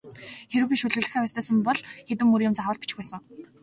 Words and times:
Хэрэв 0.51 0.67
би 0.69 0.75
шүлэглэх 0.81 1.13
авьяастай 1.17 1.43
сан 1.47 1.57
бол 1.67 1.79
хэдэн 2.07 2.27
мөр 2.29 2.41
юм 2.47 2.53
заавал 2.55 2.79
бичих 2.81 2.97
байсан. 2.99 3.21